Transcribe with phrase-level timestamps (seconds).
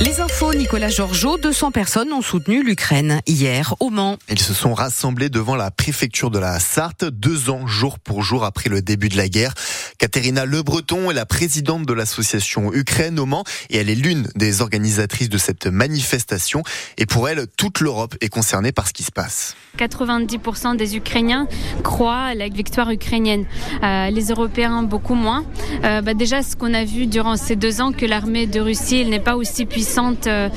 [0.00, 4.16] Les infos, Nicolas Georgeot, 200 personnes ont soutenu l'Ukraine hier au Mans.
[4.30, 8.44] Ils se sont rassemblés devant la préfecture de la Sarthe, deux ans jour pour jour
[8.44, 9.54] après le début de la guerre.
[9.98, 14.28] Katerina Le Breton est la présidente de l'association Ukraine au Mans et elle est l'une
[14.36, 16.62] des organisatrices de cette manifestation.
[16.98, 19.56] Et pour elle, toute l'Europe est concernée par ce qui se passe.
[19.76, 21.48] 90% des Ukrainiens
[21.82, 23.44] croient à la victoire ukrainienne.
[23.82, 25.44] Euh, les Européens, beaucoup moins.
[25.84, 29.04] Euh, bah déjà, ce qu'on a vu durant ces deux ans, que l'armée de Russie
[29.04, 30.48] n'est pas aussi puissante euh,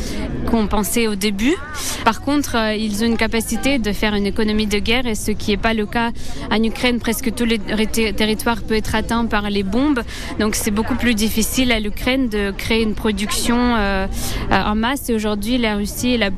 [0.50, 1.56] qu'on pensait au début.
[2.06, 5.52] Par contre, ils ont une capacité de faire une économie de guerre et ce qui
[5.52, 6.12] n'est pas le cas
[6.52, 7.00] en Ukraine.
[7.00, 10.02] Presque tous les territoires peuvent être atteints par les bombes.
[10.40, 14.08] Donc c'est beaucoup plus difficile à l'Ukraine de créer une production euh,
[14.52, 15.10] en masse.
[15.10, 16.30] Et aujourd'hui, la Russie est la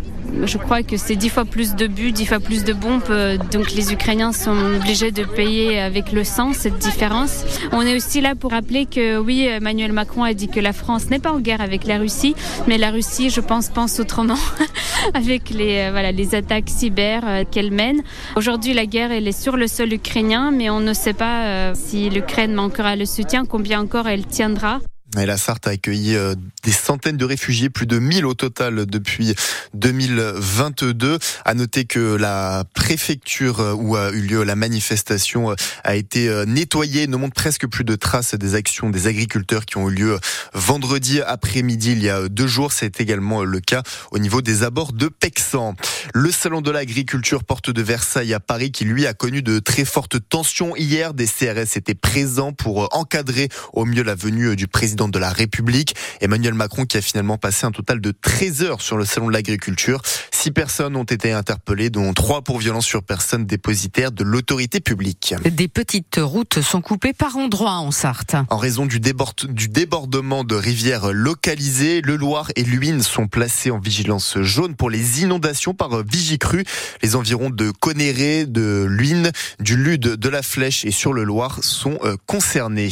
[0.41, 3.01] je crois que c'est dix fois plus de buts, dix fois plus de bombes.
[3.09, 7.43] Euh, donc les Ukrainiens sont obligés de payer avec le sang cette différence.
[7.71, 11.09] On est aussi là pour rappeler que oui, Emmanuel Macron a dit que la France
[11.09, 12.35] n'est pas en guerre avec la Russie,
[12.67, 14.39] mais la Russie, je pense, pense autrement
[15.13, 18.01] avec les euh, voilà les attaques cyber euh, qu'elle mène.
[18.35, 22.09] Aujourd'hui, la guerre elle est sur le sol ukrainien, mais on ne sait pas si
[22.09, 24.79] l'Ukraine manquera le soutien, combien encore elle tiendra.
[25.19, 26.33] Et la Sarthe a accueilli euh,
[26.63, 29.35] des centaines de réfugiés, plus de 1000 au total depuis
[29.75, 31.19] 2022.
[31.45, 36.29] À noter que la préfecture euh, où a eu lieu la manifestation euh, a été
[36.47, 40.19] nettoyée, ne montre presque plus de traces des actions des agriculteurs qui ont eu lieu
[40.53, 42.71] vendredi après-midi il y a deux jours.
[42.71, 45.75] C'est également le cas au niveau des abords de Pexan.
[46.13, 49.85] Le salon de l'agriculture porte de Versailles à Paris qui lui a connu de très
[49.85, 51.13] fortes tensions hier.
[51.13, 55.96] Des CRS étaient présents pour encadrer au mieux la venue du président de la République.
[56.20, 59.34] Emmanuel Macron qui a finalement passé un total de 13 heures sur le salon de
[59.34, 60.01] l'agriculture.
[60.44, 65.34] Six personnes ont été interpellées, dont trois pour violence sur personne dépositaire de l'autorité publique.
[65.50, 68.36] Des petites routes sont coupées par endroits en Sarthe.
[68.50, 73.80] En raison du, du débordement de rivières localisées, le Loir et l'Huine sont placés en
[73.80, 76.66] vigilance jaune pour les inondations par Vigicru.
[77.02, 79.31] Les environs de Conéré, de l'Huine,
[79.62, 82.90] du Lude, de la Flèche et sur le Loir sont euh, concernés.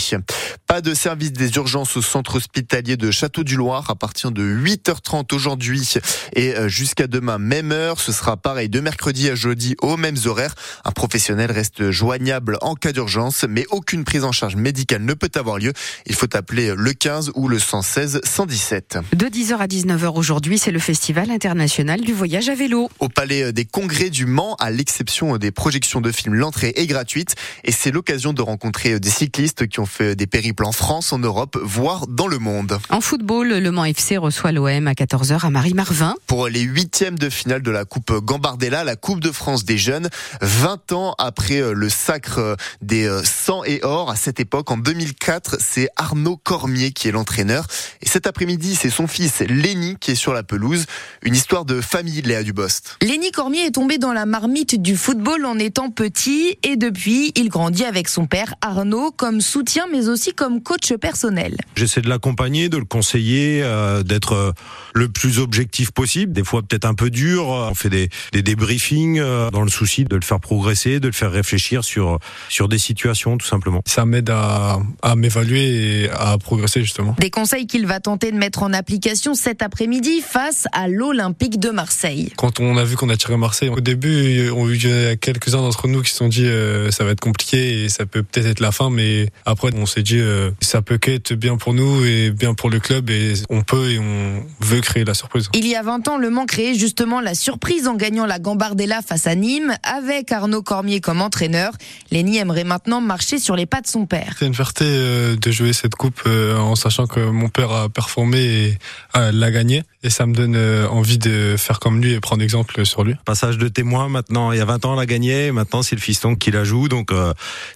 [0.67, 5.95] Pas de service des urgences au centre hospitalier de Château-du-Loir à partir de 8h30 aujourd'hui
[6.33, 7.99] et euh, jusqu'à demain même heure.
[7.99, 10.55] Ce sera pareil de mercredi à jeudi aux mêmes horaires.
[10.85, 15.31] Un professionnel reste joignable en cas d'urgence, mais aucune prise en charge médicale ne peut
[15.35, 15.73] avoir lieu.
[16.05, 18.99] Il faut appeler le 15 ou le 116 117.
[19.13, 22.89] De 10h à 19h aujourd'hui, c'est le Festival international du voyage à vélo.
[22.99, 27.35] Au Palais des Congrès du Mans, à l'exception des projections de films, l'entrée est gratuite
[27.63, 31.19] et c'est l'occasion de rencontrer des cyclistes qui ont fait des périples en France, en
[31.19, 32.77] Europe, voire dans le monde.
[32.89, 36.15] En football, le Mans FC reçoit l'OM à 14h à Marie-Marvin.
[36.27, 40.09] Pour les huitièmes de finale de la Coupe Gambardella, la Coupe de France des jeunes,
[40.41, 44.71] 20 ans après euh, le sacre euh, des 100 euh, et or, à cette époque,
[44.71, 47.65] en 2004, c'est Arnaud Cormier qui est l'entraîneur.
[48.01, 50.85] Et cet après-midi, c'est son fils Lenny qui est sur la pelouse.
[51.23, 52.97] Une histoire de famille, Léa Dubost.
[53.01, 57.49] Lenny Cormier est tombé dans la marmite du football en étant petit et depuis, il
[57.49, 61.57] grandit avec son père Arnaud comme soutien mais aussi comme coach personnel.
[61.75, 64.53] J'essaie de l'accompagner, de le conseiller, euh, d'être
[64.93, 66.33] le plus objectif possible.
[66.33, 67.20] Des fois peut-être un peu dur.
[67.39, 71.13] On fait des, des débriefings euh, dans le souci de le faire progresser, de le
[71.13, 73.81] faire réfléchir sur sur des situations tout simplement.
[73.85, 77.15] Ça m'aide à, à m'évaluer et à progresser justement.
[77.19, 81.69] Des conseils qu'il va tenter de mettre en application cet après-midi face à l'Olympique de
[81.69, 82.31] Marseille.
[82.37, 85.61] Quand on a vu qu'on a tiré Marseille, au début, on il y a quelques-uns
[85.61, 86.47] d'entre nous qui se sont dit
[86.91, 90.03] ça va être compliqué et ça peut peut-être être la fin, mais après on s'est
[90.03, 90.21] dit
[90.61, 93.99] ça peut qu'être bien pour nous et bien pour le club et on peut et
[93.99, 95.49] on veut créer la surprise.
[95.53, 99.01] Il y a 20 ans, Le Mans créait justement la surprise en gagnant la Gambardella
[99.01, 101.73] face à Nîmes avec Arnaud Cormier comme entraîneur.
[102.11, 104.35] Lenny aimerait maintenant marcher sur les pas de son père.
[104.39, 107.89] C'est une fierté euh, de jouer cette coupe euh, en sachant que mon père a
[107.89, 108.77] performé et
[109.15, 112.85] l'a gagné et ça me donne euh, envie de faire comme lui et prendre exemple
[112.85, 113.15] sur lui.
[113.25, 116.01] Passage de témoin maintenant, il y a 20 ans, on l'a gagné, maintenant c'est le
[116.01, 117.11] fiston qui la joue, donc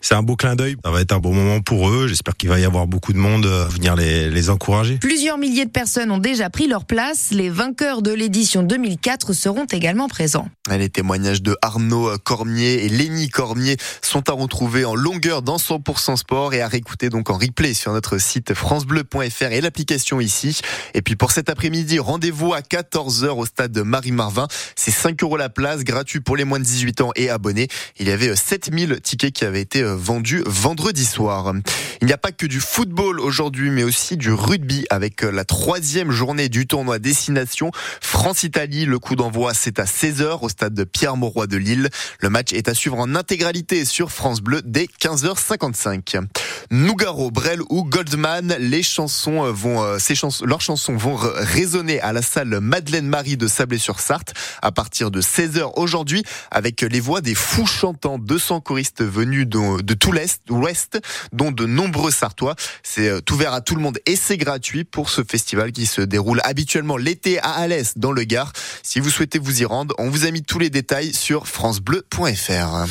[0.02, 0.76] c'est un beau clin d'œil.
[0.84, 2.08] Ça va être un bon moment pour eux.
[2.08, 4.98] J'espère qu'il va y avoir beaucoup de monde venir les, les encourager.
[4.98, 7.30] Plusieurs milliers de personnes ont déjà pris leur place.
[7.32, 10.48] Les vainqueurs de l'édition 2004 seront également présents.
[10.70, 16.18] Les témoignages de Arnaud Cormier et Lénie Cormier sont à retrouver en longueur dans 100%
[16.18, 20.62] sport et à réécouter donc en replay sur notre site francebleu.fr et l'application ici.
[20.94, 24.48] Et puis pour cet après-midi, rendez-vous à 14h au stade de Marie-Marvin.
[24.76, 27.68] C'est 5 euros la place, gratuit pour les moins de 18 ans et abonnés.
[28.00, 31.54] Il y avait 7000 tickets qui avaient été vendus vendredi soir.
[32.02, 36.12] Il n'y a pas que du football aujourd'hui, mais aussi du rugby avec la troisième
[36.12, 37.72] journée du tournoi Destination
[38.02, 38.86] France-Italie.
[39.06, 41.90] Coup d'envoi, c'est à 16h au stade de Pierre-Mauroy de Lille.
[42.22, 46.26] Le match est à suivre en intégralité sur France Bleu dès 15h55.
[46.72, 52.22] Nougaro, Brel ou Goldman, les chansons vont, ces chansons, leurs chansons vont résonner à la
[52.22, 57.66] salle Madeleine Marie de Sablé-sur-Sarthe à partir de 16h aujourd'hui avec les voix des fous
[57.66, 61.00] chantants, 200 choristes venus de, de tout l'Est, l'Ouest,
[61.32, 62.56] dont de nombreux Sartois.
[62.84, 66.02] C'est euh, ouvert à tout le monde et c'est gratuit pour ce festival qui se
[66.02, 68.54] déroule habituellement l'été à Alès dans le Gard.
[68.84, 72.86] Si vous souhaitez vous y rendre, on vous a mis tous les détails sur francebleu.fr.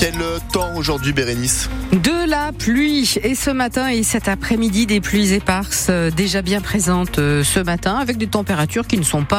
[0.00, 0.14] Quel
[0.50, 3.16] temps aujourd'hui, Bérénice De la pluie.
[3.22, 7.60] Et ce matin et cet après-midi, des pluies éparses euh, déjà bien présentes euh, ce
[7.60, 9.38] matin avec des températures qui ne sont pas